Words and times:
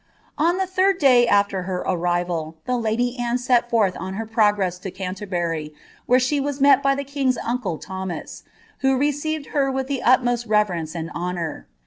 )o 0.35 0.57
the 0.57 0.65
third 0.65 0.97
day 0.97 1.27
afler 1.29 1.65
her 1.65 1.81
arrival, 1.81 2.57
the 2.65 2.75
lady 2.75 3.15
Anne 3.19 3.37
set 3.37 3.69
forth 3.69 3.95
on 3.99 4.15
her 4.15 4.25
pro 4.25 4.47
u 4.47 4.55
lo 4.55 4.91
Canterbury, 4.91 5.75
where 6.07 6.17
she 6.19 6.39
waa 6.41 6.53
met 6.59 6.81
by 6.81 6.95
the 6.95 7.03
king's 7.03 7.37
uncle 7.37 7.77
Tltotnas, 7.77 8.41
[> 8.65 8.81
received 8.81 9.49
her 9.53 9.69
with 9.69 9.85
the 9.85 10.01
utmoat 10.01 10.47
reverence 10.47 10.95
and 10.95 11.11
honour. 11.11 11.67